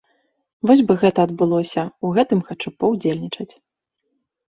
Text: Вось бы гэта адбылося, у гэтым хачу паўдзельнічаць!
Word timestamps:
Вось 0.69 0.81
бы 0.87 0.93
гэта 1.03 1.19
адбылося, 1.29 1.83
у 2.07 2.17
гэтым 2.17 2.43
хачу 2.51 2.69
паўдзельнічаць! 2.83 3.51